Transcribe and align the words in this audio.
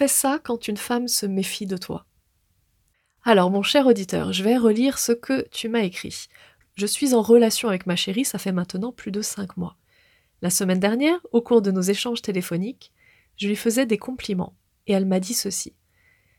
fais 0.00 0.08
ça 0.08 0.40
quand 0.42 0.66
une 0.66 0.78
femme 0.78 1.08
se 1.08 1.26
méfie 1.26 1.66
de 1.66 1.76
toi. 1.76 2.06
Alors, 3.22 3.50
mon 3.50 3.60
cher 3.60 3.86
auditeur, 3.86 4.32
je 4.32 4.42
vais 4.42 4.56
relire 4.56 4.96
ce 4.98 5.12
que 5.12 5.46
tu 5.50 5.68
m'as 5.68 5.82
écrit. 5.82 6.28
Je 6.74 6.86
suis 6.86 7.12
en 7.12 7.20
relation 7.20 7.68
avec 7.68 7.84
ma 7.84 7.96
chérie, 7.96 8.24
ça 8.24 8.38
fait 8.38 8.50
maintenant 8.50 8.92
plus 8.92 9.10
de 9.10 9.20
cinq 9.20 9.58
mois. 9.58 9.76
La 10.40 10.48
semaine 10.48 10.80
dernière, 10.80 11.18
au 11.32 11.42
cours 11.42 11.60
de 11.60 11.70
nos 11.70 11.82
échanges 11.82 12.22
téléphoniques, 12.22 12.94
je 13.36 13.46
lui 13.46 13.56
faisais 13.56 13.84
des 13.84 13.98
compliments, 13.98 14.56
et 14.86 14.94
elle 14.94 15.04
m'a 15.04 15.20
dit 15.20 15.34
ceci. 15.34 15.74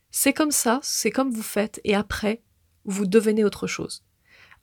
C'est 0.09 0.33
comme 0.33 0.49
ça, 0.49 0.79
c'est 0.81 1.11
comme 1.11 1.29
vous 1.29 1.43
faites, 1.43 1.79
et 1.83 1.93
après, 1.93 2.41
vous 2.85 3.05
devenez 3.05 3.43
autre 3.43 3.67
chose. 3.67 4.03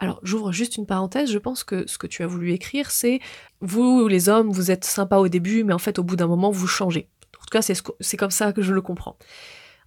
Alors, 0.01 0.19
j'ouvre 0.25 0.51
juste 0.51 0.77
une 0.77 0.87
parenthèse, 0.87 1.31
je 1.31 1.39
pense 1.39 1.63
que 1.63 1.87
ce 1.87 1.99
que 1.99 2.09
tu 2.09 2.25
as 2.25 2.27
voulu 2.27 2.51
écrire, 2.51 2.91
c'est 2.91 3.21
vous, 3.61 4.09
les 4.09 4.29
hommes, 4.29 4.51
vous 4.51 4.73
êtes 4.73 4.85
sympas 4.85 5.19
au 5.19 5.29
début, 5.29 5.63
mais 5.63 5.73
en 5.73 5.79
fait, 5.79 6.01
au 6.01 6.03
bout 6.03 6.17
d'un 6.17 6.27
moment, 6.27 6.51
vous 6.51 6.67
changez. 6.67 7.09
En 7.37 7.45
tout 7.45 7.51
cas, 7.51 7.63
c'est 7.63 8.17
comme 8.17 8.31
ça 8.31 8.53
que 8.53 8.63
je 8.63 8.73
le 8.73 8.83
comprends. 8.83 9.19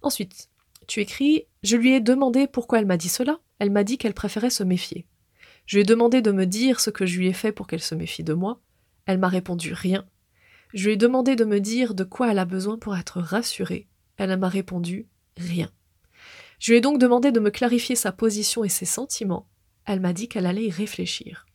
Ensuite, 0.02 0.48
tu 0.86 1.00
écris 1.00 1.46
Je 1.62 1.76
lui 1.76 1.92
ai 1.92 2.00
demandé 2.00 2.46
pourquoi 2.46 2.78
elle 2.78 2.86
m'a 2.86 2.96
dit 2.96 3.08
cela. 3.08 3.40
Elle 3.58 3.70
m'a 3.70 3.84
dit 3.84 3.98
qu'elle 3.98 4.14
préférait 4.14 4.50
se 4.50 4.64
méfier. 4.64 5.06
Je 5.66 5.76
lui 5.76 5.82
ai 5.82 5.84
demandé 5.86 6.22
de 6.22 6.32
me 6.32 6.44
dire 6.44 6.80
ce 6.80 6.90
que 6.90 7.06
je 7.06 7.18
lui 7.18 7.28
ai 7.28 7.32
fait 7.32 7.52
pour 7.52 7.66
qu'elle 7.66 7.82
se 7.82 7.94
méfie 7.94 8.24
de 8.24 8.34
moi. 8.34 8.60
Elle 9.06 9.18
m'a 9.18 9.28
répondu 9.28 9.72
rien. 9.72 10.04
Je 10.74 10.86
lui 10.86 10.94
ai 10.94 10.96
demandé 10.96 11.36
de 11.36 11.44
me 11.44 11.60
dire 11.60 11.94
de 11.94 12.04
quoi 12.04 12.30
elle 12.30 12.38
a 12.38 12.44
besoin 12.44 12.78
pour 12.78 12.96
être 12.96 13.20
rassurée. 13.20 13.88
Elle 14.16 14.36
m'a 14.36 14.48
répondu 14.48 15.08
rien. 15.36 15.70
Je 16.58 16.70
lui 16.70 16.78
ai 16.78 16.80
donc 16.80 16.98
demandé 16.98 17.32
de 17.32 17.40
me 17.40 17.50
clarifier 17.50 17.96
sa 17.96 18.12
position 18.12 18.64
et 18.64 18.68
ses 18.68 18.86
sentiments. 18.86 19.48
Elle 19.84 20.00
m'a 20.00 20.12
dit 20.12 20.28
qu'elle 20.28 20.46
allait 20.46 20.66
y 20.66 20.70
réfléchir. 20.70 21.46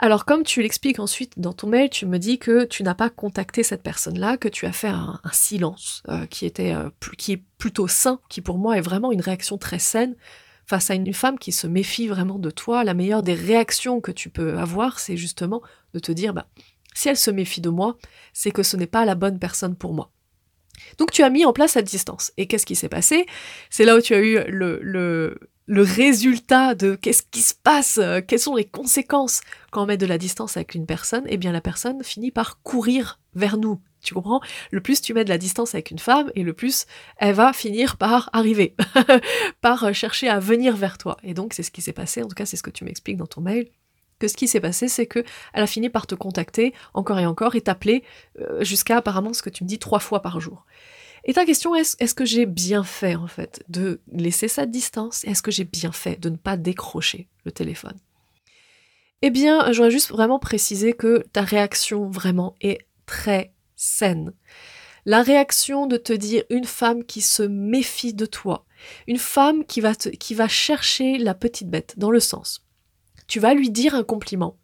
Alors 0.00 0.24
comme 0.24 0.44
tu 0.44 0.62
l'expliques 0.62 1.00
ensuite 1.00 1.38
dans 1.38 1.52
ton 1.52 1.66
mail, 1.66 1.90
tu 1.90 2.06
me 2.06 2.18
dis 2.18 2.38
que 2.38 2.64
tu 2.64 2.84
n'as 2.84 2.94
pas 2.94 3.10
contacté 3.10 3.64
cette 3.64 3.82
personne-là, 3.82 4.36
que 4.36 4.48
tu 4.48 4.64
as 4.64 4.72
fait 4.72 4.88
un, 4.88 5.20
silence 5.32 6.04
euh, 6.08 6.24
qui 6.26 6.46
était 6.46 6.72
euh, 6.72 6.88
qui 7.18 7.32
est 7.32 7.42
plutôt 7.58 7.88
sain, 7.88 8.20
qui 8.28 8.40
pour 8.40 8.58
moi 8.58 8.78
est 8.78 8.80
vraiment 8.80 9.10
une 9.10 9.20
réaction 9.20 9.58
très 9.58 9.80
saine 9.80 10.14
face 10.66 10.90
à 10.90 10.94
une 10.94 11.12
femme 11.12 11.38
qui 11.38 11.50
se 11.50 11.66
méfie 11.66 12.06
vraiment 12.06 12.38
de 12.38 12.50
toi. 12.50 12.84
La 12.84 12.94
meilleure 12.94 13.24
des 13.24 13.34
réactions 13.34 14.00
que 14.00 14.12
tu 14.12 14.30
peux 14.30 14.56
avoir, 14.56 15.00
c'est 15.00 15.16
justement 15.16 15.62
de 15.94 15.98
te 15.98 16.12
dire 16.12 16.32
bah 16.32 16.46
si 16.94 17.08
elle 17.08 17.16
se 17.16 17.32
méfie 17.32 17.60
de 17.60 17.70
moi, 17.70 17.96
c'est 18.32 18.52
que 18.52 18.62
ce 18.62 18.76
n'est 18.76 18.86
pas 18.86 19.04
la 19.04 19.16
bonne 19.16 19.40
personne 19.40 19.74
pour 19.74 19.94
moi. 19.94 20.12
Donc 20.98 21.10
tu 21.10 21.22
as 21.24 21.30
mis 21.30 21.44
en 21.44 21.52
place 21.52 21.72
cette 21.72 21.86
distance. 21.86 22.32
Et 22.36 22.46
qu'est-ce 22.46 22.66
qui 22.66 22.76
s'est 22.76 22.88
passé? 22.88 23.26
C'est 23.70 23.84
là 23.84 23.96
où 23.96 24.00
tu 24.00 24.14
as 24.14 24.20
eu 24.20 24.38
le, 24.48 24.78
le, 24.82 25.40
le 25.68 25.82
résultat 25.82 26.74
de 26.74 26.94
qu'est-ce 26.94 27.22
qui 27.30 27.42
se 27.42 27.54
passe, 27.54 27.98
euh, 27.98 28.20
quelles 28.26 28.40
sont 28.40 28.56
les 28.56 28.64
conséquences 28.64 29.42
quand 29.70 29.82
on 29.82 29.86
met 29.86 29.98
de 29.98 30.06
la 30.06 30.16
distance 30.16 30.56
avec 30.56 30.74
une 30.74 30.86
personne, 30.86 31.24
eh 31.28 31.36
bien 31.36 31.52
la 31.52 31.60
personne 31.60 32.02
finit 32.02 32.30
par 32.30 32.62
courir 32.62 33.20
vers 33.34 33.58
nous. 33.58 33.78
Tu 34.00 34.14
comprends? 34.14 34.40
Le 34.70 34.80
plus 34.80 35.02
tu 35.02 35.12
mets 35.12 35.24
de 35.24 35.28
la 35.28 35.36
distance 35.36 35.74
avec 35.74 35.90
une 35.90 35.98
femme, 35.98 36.32
et 36.34 36.42
le 36.42 36.54
plus 36.54 36.86
elle 37.18 37.34
va 37.34 37.52
finir 37.52 37.98
par 37.98 38.30
arriver, 38.32 38.74
par 39.60 39.94
chercher 39.94 40.28
à 40.28 40.40
venir 40.40 40.74
vers 40.74 40.96
toi. 40.96 41.18
Et 41.22 41.34
donc 41.34 41.52
c'est 41.52 41.62
ce 41.62 41.70
qui 41.70 41.82
s'est 41.82 41.92
passé, 41.92 42.22
en 42.22 42.28
tout 42.28 42.34
cas 42.34 42.46
c'est 42.46 42.56
ce 42.56 42.62
que 42.62 42.70
tu 42.70 42.84
m'expliques 42.84 43.18
dans 43.18 43.26
ton 43.26 43.42
mail, 43.42 43.68
que 44.18 44.26
ce 44.26 44.36
qui 44.36 44.48
s'est 44.48 44.60
passé 44.60 44.88
c'est 44.88 45.06
que 45.06 45.22
elle 45.52 45.62
a 45.62 45.66
fini 45.66 45.90
par 45.90 46.06
te 46.06 46.14
contacter 46.14 46.72
encore 46.94 47.18
et 47.18 47.26
encore 47.26 47.56
et 47.56 47.60
t'appeler 47.60 48.04
euh, 48.40 48.64
jusqu'à 48.64 48.96
apparemment 48.96 49.34
ce 49.34 49.42
que 49.42 49.50
tu 49.50 49.64
me 49.64 49.68
dis 49.68 49.78
trois 49.78 50.00
fois 50.00 50.22
par 50.22 50.40
jour. 50.40 50.64
Et 51.28 51.34
ta 51.34 51.44
question 51.44 51.74
est, 51.74 51.94
est-ce 52.00 52.14
que 52.14 52.24
j'ai 52.24 52.46
bien 52.46 52.82
fait 52.82 53.14
en 53.14 53.26
fait 53.26 53.62
de 53.68 54.00
laisser 54.10 54.48
cette 54.48 54.70
distance 54.70 55.24
Est-ce 55.24 55.42
que 55.42 55.50
j'ai 55.50 55.64
bien 55.64 55.92
fait 55.92 56.18
de 56.18 56.30
ne 56.30 56.36
pas 56.36 56.56
décrocher 56.56 57.28
le 57.44 57.52
téléphone? 57.52 57.98
Eh 59.20 59.28
bien, 59.28 59.70
j'aurais 59.72 59.90
juste 59.90 60.08
vraiment 60.08 60.38
précisé 60.38 60.94
que 60.94 61.22
ta 61.34 61.42
réaction 61.42 62.08
vraiment 62.08 62.54
est 62.62 62.78
très 63.04 63.52
saine. 63.76 64.32
La 65.04 65.22
réaction 65.22 65.86
de 65.86 65.98
te 65.98 66.14
dire 66.14 66.44
une 66.48 66.64
femme 66.64 67.04
qui 67.04 67.20
se 67.20 67.42
méfie 67.42 68.14
de 68.14 68.24
toi, 68.24 68.64
une 69.06 69.18
femme 69.18 69.66
qui 69.66 69.82
va, 69.82 69.94
qui 69.94 70.32
va 70.32 70.48
chercher 70.48 71.18
la 71.18 71.34
petite 71.34 71.68
bête, 71.68 71.92
dans 71.98 72.10
le 72.10 72.20
sens. 72.20 72.64
Tu 73.26 73.38
vas 73.38 73.52
lui 73.52 73.68
dire 73.68 73.94
un 73.94 74.02
compliment, 74.02 74.56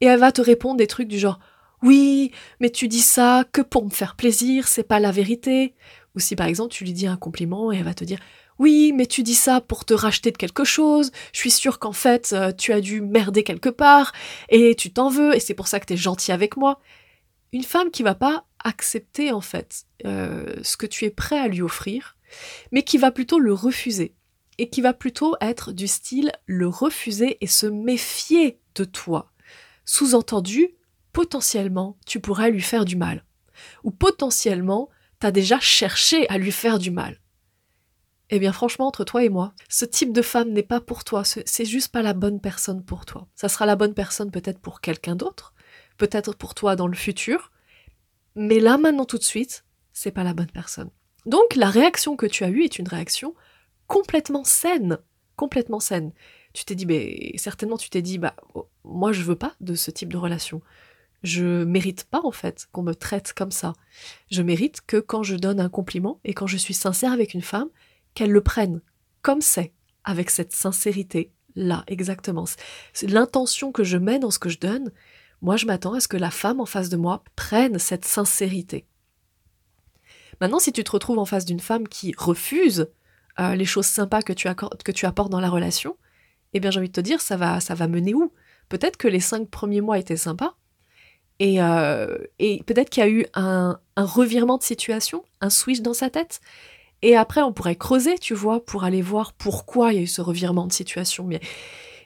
et 0.00 0.06
elle 0.06 0.18
va 0.18 0.32
te 0.32 0.42
répondre 0.42 0.78
des 0.78 0.88
trucs 0.88 1.06
du 1.06 1.20
genre 1.20 1.38
oui, 1.82 2.30
mais 2.60 2.70
tu 2.70 2.88
dis 2.88 3.00
ça 3.00 3.44
que 3.52 3.60
pour 3.60 3.84
me 3.84 3.90
faire 3.90 4.14
plaisir, 4.14 4.68
c'est 4.68 4.82
pas 4.82 5.00
la 5.00 5.10
vérité. 5.10 5.74
Ou 6.14 6.20
si 6.20 6.36
par 6.36 6.46
exemple 6.46 6.72
tu 6.72 6.84
lui 6.84 6.92
dis 6.92 7.06
un 7.06 7.16
compliment 7.16 7.72
et 7.72 7.78
elle 7.78 7.84
va 7.84 7.94
te 7.94 8.04
dire 8.04 8.18
oui, 8.58 8.92
mais 8.94 9.06
tu 9.06 9.22
dis 9.22 9.34
ça 9.34 9.60
pour 9.60 9.84
te 9.84 9.94
racheter 9.94 10.30
de 10.30 10.36
quelque 10.36 10.64
chose, 10.64 11.10
je 11.32 11.38
suis 11.38 11.50
sûre 11.50 11.78
qu'en 11.78 11.92
fait 11.92 12.32
euh, 12.32 12.52
tu 12.52 12.72
as 12.72 12.80
dû 12.80 13.00
merder 13.00 13.42
quelque 13.42 13.70
part, 13.70 14.12
et 14.50 14.74
tu 14.76 14.92
t'en 14.92 15.08
veux, 15.08 15.34
et 15.34 15.40
c'est 15.40 15.54
pour 15.54 15.68
ça 15.68 15.80
que 15.80 15.86
t'es 15.86 15.96
gentil 15.96 16.32
avec 16.32 16.56
moi. 16.56 16.80
Une 17.52 17.64
femme 17.64 17.90
qui 17.90 18.02
va 18.02 18.14
pas 18.14 18.46
accepter 18.62 19.32
en 19.32 19.40
fait 19.40 19.84
euh, 20.04 20.54
ce 20.62 20.76
que 20.76 20.86
tu 20.86 21.06
es 21.06 21.10
prêt 21.10 21.38
à 21.38 21.48
lui 21.48 21.62
offrir, 21.62 22.16
mais 22.70 22.82
qui 22.82 22.98
va 22.98 23.10
plutôt 23.10 23.38
le 23.38 23.52
refuser, 23.52 24.14
et 24.58 24.68
qui 24.68 24.80
va 24.80 24.92
plutôt 24.92 25.34
être 25.40 25.72
du 25.72 25.88
style 25.88 26.30
le 26.46 26.68
refuser 26.68 27.38
et 27.40 27.46
se 27.46 27.66
méfier 27.66 28.60
de 28.74 28.84
toi. 28.84 29.32
Sous-entendu, 29.84 30.76
potentiellement, 31.12 31.96
tu 32.06 32.20
pourrais 32.20 32.50
lui 32.50 32.62
faire 32.62 32.84
du 32.84 32.96
mal. 32.96 33.24
Ou 33.84 33.90
potentiellement, 33.90 34.88
t'as 35.18 35.30
déjà 35.30 35.60
cherché 35.60 36.28
à 36.28 36.38
lui 36.38 36.52
faire 36.52 36.78
du 36.78 36.90
mal. 36.90 37.20
Eh 38.30 38.38
bien 38.38 38.52
franchement, 38.52 38.86
entre 38.86 39.04
toi 39.04 39.22
et 39.22 39.28
moi, 39.28 39.52
ce 39.68 39.84
type 39.84 40.12
de 40.12 40.22
femme 40.22 40.52
n'est 40.52 40.62
pas 40.62 40.80
pour 40.80 41.04
toi, 41.04 41.22
c'est 41.24 41.64
juste 41.66 41.92
pas 41.92 42.00
la 42.00 42.14
bonne 42.14 42.40
personne 42.40 42.82
pour 42.82 43.04
toi. 43.04 43.28
Ça 43.34 43.50
sera 43.50 43.66
la 43.66 43.76
bonne 43.76 43.92
personne 43.92 44.30
peut-être 44.30 44.58
pour 44.58 44.80
quelqu'un 44.80 45.16
d'autre, 45.16 45.52
peut-être 45.98 46.34
pour 46.34 46.54
toi 46.54 46.74
dans 46.74 46.86
le 46.86 46.96
futur, 46.96 47.52
mais 48.34 48.58
là 48.58 48.78
maintenant 48.78 49.04
tout 49.04 49.18
de 49.18 49.22
suite, 49.22 49.66
c'est 49.92 50.12
pas 50.12 50.24
la 50.24 50.32
bonne 50.32 50.50
personne. 50.50 50.90
Donc 51.26 51.54
la 51.56 51.68
réaction 51.68 52.16
que 52.16 52.24
tu 52.24 52.44
as 52.44 52.48
eue 52.48 52.64
est 52.64 52.78
une 52.78 52.88
réaction 52.88 53.34
complètement 53.86 54.44
saine, 54.44 54.96
complètement 55.36 55.80
saine. 55.80 56.12
Tu 56.54 56.64
t'es 56.64 56.74
dit, 56.74 56.86
mais 56.86 57.32
certainement 57.36 57.76
tu 57.76 57.90
t'es 57.90 58.00
dit, 58.00 58.16
bah 58.16 58.34
oh, 58.54 58.66
moi 58.82 59.12
je 59.12 59.22
veux 59.22 59.36
pas 59.36 59.54
de 59.60 59.74
ce 59.74 59.90
type 59.90 60.10
de 60.10 60.18
relation 60.18 60.62
je 61.22 61.64
mérite 61.64 62.04
pas 62.04 62.20
en 62.24 62.32
fait 62.32 62.68
qu'on 62.72 62.82
me 62.82 62.94
traite 62.94 63.32
comme 63.32 63.52
ça. 63.52 63.74
Je 64.30 64.42
mérite 64.42 64.80
que 64.86 64.98
quand 64.98 65.22
je 65.22 65.36
donne 65.36 65.60
un 65.60 65.68
compliment 65.68 66.20
et 66.24 66.34
quand 66.34 66.46
je 66.46 66.56
suis 66.56 66.74
sincère 66.74 67.12
avec 67.12 67.34
une 67.34 67.42
femme, 67.42 67.68
qu'elle 68.14 68.30
le 68.30 68.42
prenne 68.42 68.82
comme 69.22 69.40
c'est, 69.40 69.72
avec 70.04 70.30
cette 70.30 70.52
sincérité 70.52 71.32
là, 71.54 71.84
exactement. 71.86 72.44
L'intention 73.02 73.72
que 73.72 73.84
je 73.84 73.98
mets 73.98 74.18
dans 74.18 74.30
ce 74.30 74.38
que 74.38 74.48
je 74.48 74.58
donne. 74.58 74.90
Moi, 75.40 75.56
je 75.56 75.66
m'attends 75.66 75.94
à 75.94 76.00
ce 76.00 76.08
que 76.08 76.16
la 76.16 76.30
femme 76.30 76.60
en 76.60 76.66
face 76.66 76.88
de 76.88 76.96
moi 76.96 77.24
prenne 77.36 77.78
cette 77.78 78.04
sincérité. 78.04 78.86
Maintenant, 80.40 80.58
si 80.58 80.72
tu 80.72 80.84
te 80.84 80.90
retrouves 80.90 81.18
en 81.18 81.24
face 81.24 81.44
d'une 81.44 81.60
femme 81.60 81.88
qui 81.88 82.14
refuse 82.16 82.88
euh, 83.40 83.54
les 83.54 83.64
choses 83.64 83.86
sympas 83.86 84.22
que 84.22 84.32
tu, 84.32 84.48
que 84.84 84.92
tu 84.92 85.06
apportes 85.06 85.30
dans 85.30 85.40
la 85.40 85.50
relation, 85.50 85.96
eh 86.52 86.60
bien, 86.60 86.70
j'ai 86.70 86.78
envie 86.78 86.88
de 86.88 86.92
te 86.92 87.00
dire, 87.00 87.18
va, 87.30 87.60
ça 87.60 87.74
va 87.74 87.88
mener 87.88 88.14
où? 88.14 88.32
Peut-être 88.68 88.96
que 88.96 89.08
les 89.08 89.20
cinq 89.20 89.48
premiers 89.50 89.80
mois 89.80 89.98
étaient 89.98 90.16
sympas, 90.16 90.56
euh, 91.40 92.18
et, 92.38 92.62
peut-être 92.64 92.90
qu'il 92.90 93.02
y 93.02 93.06
a 93.06 93.10
eu 93.10 93.26
un, 93.34 93.80
revirement 93.96 94.58
de 94.58 94.62
situation, 94.62 95.24
un 95.40 95.50
switch 95.50 95.80
dans 95.80 95.94
sa 95.94 96.10
tête. 96.10 96.40
Et 97.02 97.16
après, 97.16 97.42
on 97.42 97.52
pourrait 97.52 97.76
creuser, 97.76 98.18
tu 98.18 98.34
vois, 98.34 98.64
pour 98.64 98.84
aller 98.84 99.02
voir 99.02 99.32
pourquoi 99.32 99.92
il 99.92 99.96
y 99.96 99.98
a 99.98 100.02
eu 100.02 100.06
ce 100.06 100.20
revirement 100.20 100.66
de 100.66 100.72
situation. 100.72 101.24
Mais, 101.24 101.40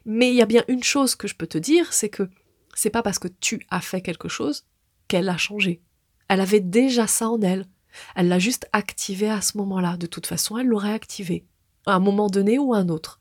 mais 0.04 0.30
il 0.30 0.34
y 0.34 0.42
a 0.42 0.46
bien 0.46 0.64
une 0.68 0.82
chose 0.82 1.14
que 1.14 1.28
je 1.28 1.34
peux 1.34 1.46
te 1.46 1.58
dire, 1.58 1.92
c'est 1.92 2.08
que 2.08 2.28
c'est 2.74 2.90
pas 2.90 3.02
parce 3.02 3.18
que 3.18 3.28
tu 3.28 3.66
as 3.70 3.80
fait 3.80 4.00
quelque 4.00 4.28
chose 4.28 4.64
qu'elle 5.08 5.28
a 5.28 5.36
changé. 5.36 5.82
Elle 6.28 6.40
avait 6.40 6.60
déjà 6.60 7.06
ça 7.06 7.28
en 7.28 7.40
elle. 7.40 7.66
Elle 8.14 8.28
l'a 8.28 8.38
juste 8.38 8.68
activé 8.72 9.30
à 9.30 9.40
ce 9.40 9.56
moment-là. 9.58 9.96
De 9.96 10.06
toute 10.06 10.26
façon, 10.26 10.58
elle 10.58 10.66
l'aurait 10.66 10.92
activé. 10.92 11.46
À 11.86 11.94
un 11.94 12.00
moment 12.00 12.28
donné 12.28 12.58
ou 12.58 12.74
à 12.74 12.78
un 12.78 12.88
autre. 12.88 13.20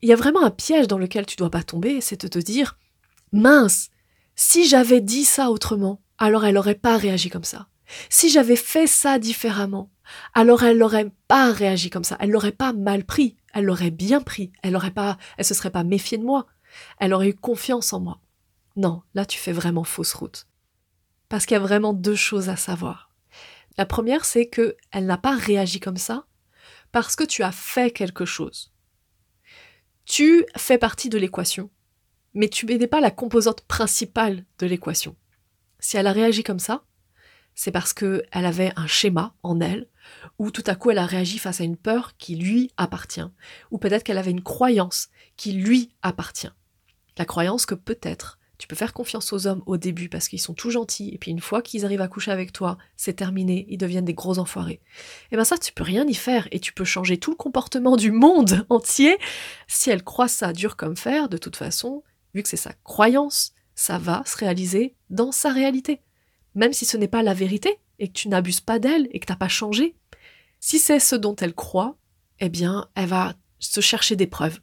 Il 0.00 0.08
y 0.08 0.12
a 0.12 0.16
vraiment 0.16 0.42
un 0.44 0.50
piège 0.50 0.86
dans 0.86 0.98
lequel 0.98 1.26
tu 1.26 1.36
dois 1.36 1.50
pas 1.50 1.64
tomber, 1.64 2.00
c'est 2.00 2.20
de 2.20 2.28
te 2.28 2.38
dire, 2.38 2.78
mince, 3.32 3.90
si 4.40 4.68
j'avais 4.68 5.00
dit 5.00 5.24
ça 5.24 5.50
autrement, 5.50 6.00
alors 6.16 6.44
elle 6.44 6.54
n'aurait 6.54 6.76
pas 6.76 6.96
réagi 6.96 7.28
comme 7.28 7.42
ça. 7.42 7.66
Si 8.08 8.30
j'avais 8.30 8.54
fait 8.54 8.86
ça 8.86 9.18
différemment, 9.18 9.90
alors 10.32 10.62
elle 10.62 10.78
n'aurait 10.78 11.10
pas 11.26 11.50
réagi 11.50 11.90
comme 11.90 12.04
ça. 12.04 12.16
Elle 12.20 12.30
l'aurait 12.30 12.52
pas 12.52 12.72
mal 12.72 13.04
pris. 13.04 13.36
Elle 13.52 13.64
l'aurait 13.64 13.90
bien 13.90 14.20
pris. 14.20 14.52
Elle 14.62 14.76
aurait 14.76 14.92
pas, 14.92 15.18
elle 15.38 15.44
se 15.44 15.54
serait 15.54 15.72
pas 15.72 15.82
méfiée 15.82 16.18
de 16.18 16.24
moi. 16.24 16.46
Elle 17.00 17.14
aurait 17.14 17.30
eu 17.30 17.34
confiance 17.34 17.92
en 17.92 17.98
moi. 17.98 18.20
Non, 18.76 19.02
là 19.12 19.26
tu 19.26 19.40
fais 19.40 19.52
vraiment 19.52 19.82
fausse 19.82 20.14
route. 20.14 20.46
Parce 21.28 21.44
qu'il 21.44 21.56
y 21.56 21.60
a 21.60 21.60
vraiment 21.60 21.92
deux 21.92 22.14
choses 22.14 22.48
à 22.48 22.54
savoir. 22.54 23.10
La 23.76 23.86
première, 23.86 24.24
c'est 24.24 24.46
que 24.46 24.76
elle 24.92 25.06
n'a 25.06 25.18
pas 25.18 25.34
réagi 25.34 25.80
comme 25.80 25.96
ça 25.96 26.26
parce 26.92 27.16
que 27.16 27.24
tu 27.24 27.42
as 27.42 27.50
fait 27.50 27.90
quelque 27.90 28.24
chose. 28.24 28.72
Tu 30.04 30.46
fais 30.56 30.78
partie 30.78 31.08
de 31.08 31.18
l'équation 31.18 31.70
mais 32.38 32.48
tu 32.48 32.66
n'es 32.66 32.86
pas 32.86 33.00
la 33.00 33.10
composante 33.10 33.62
principale 33.62 34.44
de 34.60 34.66
l'équation. 34.66 35.16
Si 35.80 35.96
elle 35.96 36.06
a 36.06 36.12
réagi 36.12 36.44
comme 36.44 36.60
ça, 36.60 36.84
c'est 37.56 37.72
parce 37.72 37.92
qu'elle 37.92 38.22
avait 38.32 38.72
un 38.76 38.86
schéma 38.86 39.34
en 39.42 39.60
elle, 39.60 39.88
ou 40.38 40.52
tout 40.52 40.62
à 40.68 40.76
coup 40.76 40.92
elle 40.92 40.98
a 40.98 41.06
réagi 41.06 41.38
face 41.38 41.60
à 41.60 41.64
une 41.64 41.76
peur 41.76 42.16
qui 42.16 42.36
lui 42.36 42.70
appartient, 42.76 43.28
ou 43.72 43.78
peut-être 43.78 44.04
qu'elle 44.04 44.18
avait 44.18 44.30
une 44.30 44.44
croyance 44.44 45.08
qui 45.36 45.50
lui 45.50 45.90
appartient. 46.02 46.52
La 47.16 47.24
croyance 47.24 47.66
que 47.66 47.74
peut-être 47.74 48.38
tu 48.56 48.68
peux 48.68 48.76
faire 48.76 48.92
confiance 48.92 49.32
aux 49.32 49.46
hommes 49.46 49.62
au 49.66 49.76
début 49.76 50.08
parce 50.08 50.28
qu'ils 50.28 50.40
sont 50.40 50.54
tout 50.54 50.70
gentils, 50.70 51.10
et 51.12 51.18
puis 51.18 51.32
une 51.32 51.40
fois 51.40 51.60
qu'ils 51.60 51.84
arrivent 51.84 52.00
à 52.00 52.08
coucher 52.08 52.32
avec 52.32 52.52
toi, 52.52 52.76
c'est 52.96 53.14
terminé, 53.14 53.66
ils 53.68 53.78
deviennent 53.78 54.04
des 54.04 54.14
gros 54.14 54.38
enfoirés. 54.38 54.80
Et 55.30 55.36
ben 55.36 55.44
ça, 55.44 55.58
tu 55.58 55.72
peux 55.72 55.84
rien 55.84 56.06
y 56.06 56.14
faire, 56.14 56.48
et 56.50 56.58
tu 56.58 56.72
peux 56.72 56.84
changer 56.84 57.18
tout 57.18 57.30
le 57.30 57.36
comportement 57.36 57.96
du 57.96 58.10
monde 58.10 58.66
entier. 58.68 59.16
Si 59.68 59.90
elle 59.90 60.02
croit 60.02 60.28
ça 60.28 60.52
dur 60.52 60.76
comme 60.76 60.96
fer, 60.96 61.28
de 61.28 61.38
toute 61.38 61.56
façon, 61.56 62.02
vu 62.34 62.42
que 62.42 62.48
c'est 62.48 62.56
sa 62.56 62.72
croyance, 62.84 63.54
ça 63.74 63.98
va 63.98 64.22
se 64.26 64.36
réaliser 64.36 64.94
dans 65.10 65.32
sa 65.32 65.52
réalité. 65.52 66.02
Même 66.54 66.72
si 66.72 66.84
ce 66.84 66.96
n'est 66.96 67.08
pas 67.08 67.22
la 67.22 67.34
vérité, 67.34 67.78
et 67.98 68.08
que 68.08 68.12
tu 68.12 68.28
n'abuses 68.28 68.60
pas 68.60 68.78
d'elle, 68.78 69.08
et 69.10 69.20
que 69.20 69.26
tu 69.26 69.32
n'as 69.32 69.38
pas 69.38 69.48
changé. 69.48 69.96
Si 70.60 70.78
c'est 70.78 71.00
ce 71.00 71.16
dont 71.16 71.36
elle 71.36 71.54
croit, 71.54 71.96
eh 72.40 72.48
bien, 72.48 72.88
elle 72.94 73.08
va 73.08 73.34
se 73.58 73.80
chercher 73.80 74.16
des 74.16 74.26
preuves 74.26 74.60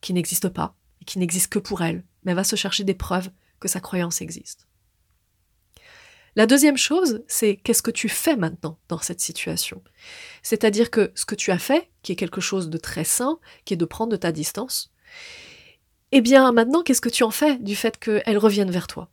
qui 0.00 0.12
n'existent 0.12 0.50
pas, 0.50 0.76
et 1.00 1.04
qui 1.04 1.18
n'existent 1.18 1.50
que 1.50 1.58
pour 1.58 1.82
elle, 1.82 2.04
mais 2.22 2.32
elle 2.32 2.36
va 2.36 2.44
se 2.44 2.56
chercher 2.56 2.84
des 2.84 2.94
preuves 2.94 3.30
que 3.60 3.68
sa 3.68 3.80
croyance 3.80 4.20
existe. 4.20 4.66
La 6.34 6.46
deuxième 6.46 6.78
chose, 6.78 7.22
c'est 7.28 7.56
qu'est-ce 7.56 7.82
que 7.82 7.90
tu 7.90 8.08
fais 8.08 8.36
maintenant 8.36 8.78
dans 8.88 8.98
cette 8.98 9.20
situation? 9.20 9.82
C'est-à-dire 10.42 10.90
que 10.90 11.12
ce 11.14 11.26
que 11.26 11.34
tu 11.34 11.50
as 11.50 11.58
fait, 11.58 11.90
qui 12.02 12.12
est 12.12 12.16
quelque 12.16 12.40
chose 12.40 12.70
de 12.70 12.78
très 12.78 13.04
sain, 13.04 13.38
qui 13.64 13.74
est 13.74 13.76
de 13.76 13.84
prendre 13.84 14.12
de 14.12 14.16
ta 14.16 14.32
distance, 14.32 14.92
eh 16.12 16.20
bien 16.20 16.52
maintenant, 16.52 16.82
qu'est-ce 16.82 17.00
que 17.00 17.08
tu 17.08 17.24
en 17.24 17.30
fais 17.30 17.58
du 17.58 17.74
fait 17.74 17.98
qu'elle 17.98 18.38
revienne 18.38 18.70
vers 18.70 18.86
toi? 18.86 19.10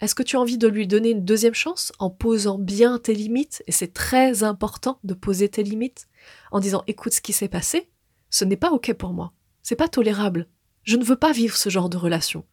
Est-ce 0.00 0.16
que 0.16 0.24
tu 0.24 0.36
as 0.36 0.40
envie 0.40 0.58
de 0.58 0.68
lui 0.68 0.88
donner 0.88 1.10
une 1.10 1.24
deuxième 1.24 1.54
chance 1.54 1.92
en 2.00 2.10
posant 2.10 2.58
bien 2.58 2.98
tes 2.98 3.14
limites? 3.14 3.62
Et 3.68 3.72
c'est 3.72 3.94
très 3.94 4.42
important 4.42 4.98
de 5.04 5.14
poser 5.14 5.48
tes 5.48 5.62
limites 5.62 6.08
en 6.50 6.58
disant 6.58 6.82
écoute 6.88 7.14
ce 7.14 7.20
qui 7.20 7.32
s'est 7.32 7.48
passé, 7.48 7.88
ce 8.30 8.44
n'est 8.44 8.56
pas 8.56 8.72
ok 8.72 8.92
pour 8.94 9.12
moi, 9.12 9.32
c'est 9.62 9.76
pas 9.76 9.88
tolérable. 9.88 10.48
Je 10.82 10.96
ne 10.96 11.04
veux 11.04 11.16
pas 11.16 11.32
vivre 11.32 11.56
ce 11.56 11.70
genre 11.70 11.88
de 11.88 11.96
relation. 11.96 12.44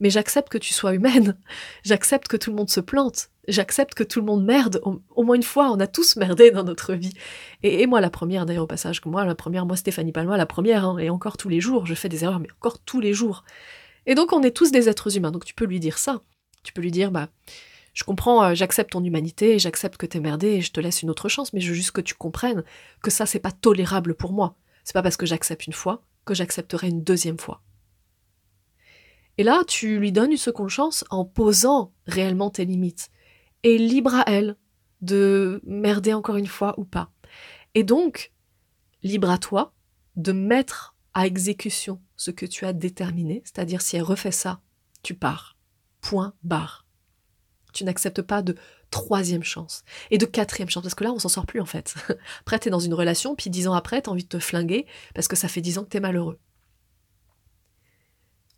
Mais 0.00 0.10
j'accepte 0.10 0.48
que 0.48 0.58
tu 0.58 0.74
sois 0.74 0.94
humaine. 0.94 1.36
J'accepte 1.84 2.28
que 2.28 2.36
tout 2.36 2.50
le 2.50 2.56
monde 2.56 2.70
se 2.70 2.80
plante. 2.80 3.30
J'accepte 3.48 3.94
que 3.94 4.04
tout 4.04 4.20
le 4.20 4.26
monde 4.26 4.44
merde. 4.44 4.80
Au, 4.82 5.22
moins 5.22 5.36
une 5.36 5.42
fois, 5.42 5.70
on 5.70 5.80
a 5.80 5.86
tous 5.86 6.16
merdé 6.16 6.50
dans 6.50 6.64
notre 6.64 6.94
vie. 6.94 7.14
Et, 7.62 7.86
moi, 7.86 8.00
la 8.00 8.10
première, 8.10 8.44
d'ailleurs, 8.44 8.64
au 8.64 8.68
passage, 8.68 9.04
moi, 9.04 9.24
la 9.24 9.34
première, 9.34 9.66
moi, 9.66 9.76
Stéphanie 9.76 10.12
Palma, 10.12 10.36
la 10.36 10.46
première, 10.46 10.84
hein, 10.84 10.98
et 10.98 11.10
encore 11.10 11.36
tous 11.36 11.48
les 11.48 11.60
jours, 11.60 11.86
je 11.86 11.94
fais 11.94 12.08
des 12.08 12.24
erreurs, 12.24 12.40
mais 12.40 12.48
encore 12.58 12.78
tous 12.80 13.00
les 13.00 13.14
jours. 13.14 13.44
Et 14.06 14.14
donc, 14.14 14.32
on 14.32 14.42
est 14.42 14.50
tous 14.50 14.70
des 14.70 14.88
êtres 14.88 15.16
humains. 15.16 15.30
Donc, 15.30 15.44
tu 15.44 15.54
peux 15.54 15.64
lui 15.64 15.80
dire 15.80 15.98
ça. 15.98 16.20
Tu 16.62 16.72
peux 16.72 16.82
lui 16.82 16.90
dire, 16.90 17.10
bah, 17.10 17.28
je 17.94 18.04
comprends, 18.04 18.44
euh, 18.44 18.54
j'accepte 18.54 18.92
ton 18.92 19.02
humanité, 19.02 19.58
j'accepte 19.58 19.96
que 19.96 20.06
t'es 20.06 20.20
merdé, 20.20 20.48
et 20.48 20.60
je 20.60 20.70
te 20.70 20.80
laisse 20.80 21.02
une 21.02 21.10
autre 21.10 21.28
chance, 21.28 21.52
mais 21.52 21.60
je 21.60 21.68
veux 21.68 21.74
juste 21.74 21.92
que 21.92 22.02
tu 22.02 22.14
comprennes 22.14 22.62
que 23.02 23.10
ça, 23.10 23.24
c'est 23.24 23.38
pas 23.38 23.52
tolérable 23.52 24.14
pour 24.14 24.32
moi. 24.32 24.56
C'est 24.84 24.92
pas 24.92 25.02
parce 25.02 25.16
que 25.16 25.26
j'accepte 25.26 25.66
une 25.66 25.72
fois 25.72 26.02
que 26.26 26.34
j'accepterai 26.34 26.88
une 26.88 27.02
deuxième 27.02 27.38
fois. 27.38 27.62
Et 29.38 29.42
là, 29.42 29.64
tu 29.66 29.98
lui 29.98 30.12
donnes 30.12 30.32
une 30.32 30.36
seconde 30.38 30.68
chance 30.68 31.04
en 31.10 31.24
posant 31.24 31.92
réellement 32.06 32.50
tes 32.50 32.64
limites. 32.64 33.10
Et 33.62 33.78
libre 33.78 34.14
à 34.14 34.24
elle 34.26 34.56
de 35.02 35.60
merder 35.64 36.14
encore 36.14 36.36
une 36.36 36.46
fois 36.46 36.74
ou 36.78 36.84
pas. 36.84 37.10
Et 37.74 37.84
donc, 37.84 38.32
libre 39.02 39.30
à 39.30 39.38
toi 39.38 39.74
de 40.16 40.32
mettre 40.32 40.96
à 41.12 41.26
exécution 41.26 42.00
ce 42.16 42.30
que 42.30 42.46
tu 42.46 42.64
as 42.64 42.72
déterminé, 42.72 43.42
c'est-à-dire 43.44 43.82
si 43.82 43.96
elle 43.96 44.02
refait 44.02 44.32
ça, 44.32 44.60
tu 45.02 45.14
pars. 45.14 45.56
Point 46.00 46.34
barre. 46.42 46.86
Tu 47.72 47.84
n'acceptes 47.84 48.22
pas 48.22 48.42
de 48.42 48.56
troisième 48.90 49.42
chance 49.42 49.82
et 50.10 50.18
de 50.18 50.24
quatrième 50.24 50.70
chance, 50.70 50.82
parce 50.82 50.94
que 50.94 51.04
là, 51.04 51.12
on 51.12 51.18
s'en 51.18 51.28
sort 51.28 51.46
plus 51.46 51.60
en 51.60 51.66
fait. 51.66 51.94
Après, 52.40 52.58
t'es 52.58 52.70
dans 52.70 52.80
une 52.80 52.94
relation, 52.94 53.34
puis 53.34 53.50
dix 53.50 53.68
ans 53.68 53.74
après, 53.74 54.02
t'as 54.02 54.10
envie 54.10 54.24
de 54.24 54.28
te 54.28 54.38
flinguer 54.38 54.86
parce 55.14 55.28
que 55.28 55.36
ça 55.36 55.48
fait 55.48 55.60
dix 55.60 55.76
ans 55.78 55.84
que 55.84 55.90
t'es 55.90 56.00
malheureux. 56.00 56.38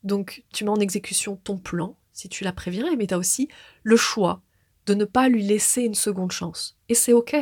Donc 0.08 0.42
tu 0.54 0.64
mets 0.64 0.70
en 0.70 0.80
exécution 0.80 1.36
ton 1.36 1.58
plan, 1.58 1.98
si 2.14 2.30
tu 2.30 2.42
la 2.42 2.52
préviens, 2.52 2.96
mais 2.96 3.06
tu 3.06 3.12
as 3.12 3.18
aussi 3.18 3.48
le 3.82 3.96
choix 3.96 4.42
de 4.86 4.94
ne 4.94 5.04
pas 5.04 5.28
lui 5.28 5.42
laisser 5.42 5.82
une 5.82 5.94
seconde 5.94 6.32
chance. 6.32 6.78
Et 6.88 6.94
c'est 6.94 7.12
ok. 7.12 7.36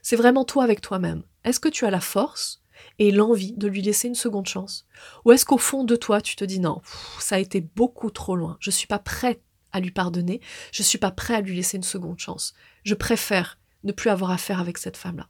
C'est 0.00 0.16
vraiment 0.16 0.46
toi 0.46 0.64
avec 0.64 0.80
toi-même. 0.80 1.22
Est-ce 1.44 1.60
que 1.60 1.68
tu 1.68 1.84
as 1.84 1.90
la 1.90 2.00
force 2.00 2.62
et 2.98 3.10
l'envie 3.10 3.52
de 3.52 3.68
lui 3.68 3.82
laisser 3.82 4.08
une 4.08 4.14
seconde 4.14 4.46
chance? 4.46 4.86
Ou 5.26 5.32
est-ce 5.32 5.44
qu'au 5.44 5.58
fond 5.58 5.84
de 5.84 5.96
toi, 5.96 6.22
tu 6.22 6.34
te 6.34 6.46
dis 6.46 6.60
non, 6.60 6.80
ça 7.18 7.34
a 7.34 7.40
été 7.40 7.60
beaucoup 7.60 8.10
trop 8.10 8.36
loin, 8.36 8.56
je 8.58 8.70
ne 8.70 8.74
suis 8.74 8.86
pas 8.86 8.98
prête 8.98 9.42
à 9.72 9.80
lui 9.80 9.90
pardonner, 9.90 10.40
je 10.72 10.82
ne 10.82 10.86
suis 10.86 10.96
pas 10.96 11.10
prêt 11.10 11.34
à 11.34 11.42
lui 11.42 11.54
laisser 11.54 11.76
une 11.76 11.82
seconde 11.82 12.18
chance. 12.18 12.54
Je 12.84 12.94
préfère 12.94 13.58
ne 13.84 13.92
plus 13.92 14.08
avoir 14.08 14.30
affaire 14.30 14.60
avec 14.60 14.78
cette 14.78 14.96
femme-là. 14.96 15.28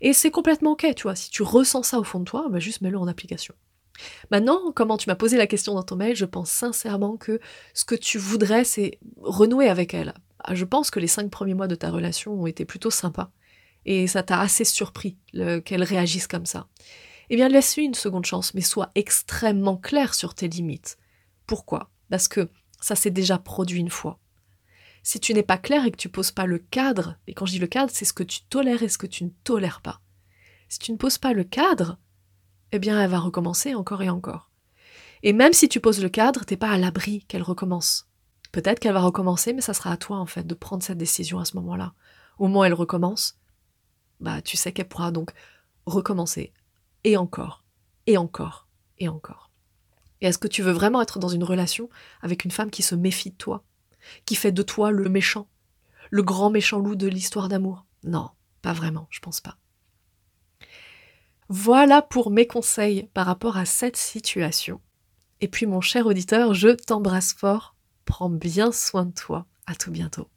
Et 0.00 0.12
c'est 0.12 0.32
complètement 0.32 0.72
ok, 0.72 0.84
tu 0.96 1.04
vois, 1.04 1.14
si 1.14 1.30
tu 1.30 1.44
ressens 1.44 1.84
ça 1.84 2.00
au 2.00 2.04
fond 2.04 2.18
de 2.18 2.24
toi, 2.24 2.48
bah 2.50 2.58
juste 2.58 2.80
mets-le 2.80 2.98
en 2.98 3.06
application. 3.06 3.54
Maintenant, 4.30 4.72
comment 4.72 4.96
tu 4.96 5.08
m'as 5.08 5.14
posé 5.14 5.36
la 5.36 5.46
question 5.46 5.74
dans 5.74 5.82
ton 5.82 5.96
mail, 5.96 6.16
je 6.16 6.24
pense 6.24 6.50
sincèrement 6.50 7.16
que 7.16 7.40
ce 7.74 7.84
que 7.84 7.94
tu 7.94 8.18
voudrais, 8.18 8.64
c'est 8.64 8.98
renouer 9.20 9.68
avec 9.68 9.94
elle. 9.94 10.14
Ah, 10.40 10.54
je 10.54 10.64
pense 10.64 10.90
que 10.90 11.00
les 11.00 11.06
cinq 11.06 11.30
premiers 11.30 11.54
mois 11.54 11.68
de 11.68 11.74
ta 11.74 11.90
relation 11.90 12.32
ont 12.34 12.46
été 12.46 12.64
plutôt 12.64 12.90
sympas. 12.90 13.30
Et 13.84 14.06
ça 14.06 14.22
t'a 14.22 14.40
assez 14.40 14.64
surpris 14.64 15.16
qu'elle 15.64 15.82
réagisse 15.82 16.26
comme 16.26 16.46
ça. 16.46 16.68
Eh 17.30 17.36
bien, 17.36 17.48
laisse-lui 17.48 17.84
une 17.84 17.94
seconde 17.94 18.24
chance, 18.24 18.54
mais 18.54 18.60
sois 18.60 18.90
extrêmement 18.94 19.76
clair 19.76 20.14
sur 20.14 20.34
tes 20.34 20.48
limites. 20.48 20.96
Pourquoi? 21.46 21.90
Parce 22.10 22.28
que 22.28 22.48
ça 22.80 22.94
s'est 22.94 23.10
déjà 23.10 23.38
produit 23.38 23.80
une 23.80 23.90
fois. 23.90 24.18
Si 25.02 25.20
tu 25.20 25.32
n'es 25.32 25.42
pas 25.42 25.58
clair 25.58 25.86
et 25.86 25.90
que 25.90 25.96
tu 25.96 26.08
poses 26.08 26.32
pas 26.32 26.46
le 26.46 26.58
cadre, 26.58 27.16
et 27.26 27.34
quand 27.34 27.46
je 27.46 27.52
dis 27.52 27.58
le 27.58 27.66
cadre, 27.66 27.90
c'est 27.92 28.04
ce 28.04 28.12
que 28.12 28.22
tu 28.22 28.42
tolères 28.42 28.82
et 28.82 28.88
ce 28.88 28.98
que 28.98 29.06
tu 29.06 29.24
ne 29.24 29.30
tolères 29.44 29.80
pas. 29.80 30.00
Si 30.68 30.78
tu 30.78 30.92
ne 30.92 30.96
poses 30.96 31.18
pas 31.18 31.32
le 31.32 31.44
cadre, 31.44 31.98
eh 32.72 32.78
bien 32.78 33.00
elle 33.00 33.10
va 33.10 33.18
recommencer 33.18 33.74
encore 33.74 34.02
et 34.02 34.10
encore. 34.10 34.50
Et 35.22 35.32
même 35.32 35.52
si 35.52 35.68
tu 35.68 35.80
poses 35.80 36.02
le 36.02 36.08
cadre, 36.08 36.44
t'es 36.44 36.56
pas 36.56 36.70
à 36.70 36.78
l'abri 36.78 37.24
qu'elle 37.26 37.42
recommence. 37.42 38.08
Peut-être 38.52 38.78
qu'elle 38.78 38.94
va 38.94 39.00
recommencer, 39.00 39.52
mais 39.52 39.60
ça 39.60 39.74
sera 39.74 39.92
à 39.92 39.96
toi 39.96 40.18
en 40.18 40.26
fait 40.26 40.46
de 40.46 40.54
prendre 40.54 40.82
cette 40.82 40.98
décision 40.98 41.38
à 41.38 41.44
ce 41.44 41.56
moment-là. 41.56 41.92
Au 42.38 42.46
moment 42.46 42.60
où 42.60 42.64
elle 42.64 42.74
recommence, 42.74 43.38
bah 44.20 44.40
tu 44.42 44.56
sais 44.56 44.72
qu'elle 44.72 44.88
pourra 44.88 45.10
donc 45.10 45.32
recommencer 45.86 46.52
et 47.04 47.16
encore 47.16 47.64
et 48.06 48.16
encore 48.16 48.68
et 48.98 49.08
encore. 49.08 49.50
Et 50.20 50.26
est-ce 50.26 50.38
que 50.38 50.48
tu 50.48 50.62
veux 50.62 50.72
vraiment 50.72 51.02
être 51.02 51.18
dans 51.18 51.28
une 51.28 51.44
relation 51.44 51.88
avec 52.22 52.44
une 52.44 52.50
femme 52.50 52.70
qui 52.70 52.82
se 52.82 52.94
méfie 52.94 53.30
de 53.30 53.36
toi, 53.36 53.64
qui 54.24 54.34
fait 54.34 54.52
de 54.52 54.62
toi 54.62 54.90
le 54.90 55.08
méchant, 55.08 55.48
le 56.10 56.22
grand 56.22 56.50
méchant 56.50 56.78
loup 56.78 56.96
de 56.96 57.06
l'histoire 57.06 57.48
d'amour? 57.48 57.84
Non, 58.02 58.30
pas 58.62 58.72
vraiment, 58.72 59.06
je 59.10 59.20
pense 59.20 59.40
pas. 59.40 59.58
Voilà 61.50 62.02
pour 62.02 62.30
mes 62.30 62.46
conseils 62.46 63.08
par 63.14 63.24
rapport 63.24 63.56
à 63.56 63.64
cette 63.64 63.96
situation. 63.96 64.82
Et 65.40 65.48
puis 65.48 65.64
mon 65.64 65.80
cher 65.80 66.06
auditeur, 66.06 66.52
je 66.52 66.68
t'embrasse 66.68 67.32
fort. 67.32 67.74
Prends 68.04 68.28
bien 68.28 68.70
soin 68.70 69.06
de 69.06 69.12
toi. 69.12 69.46
À 69.66 69.74
tout 69.74 69.90
bientôt. 69.90 70.28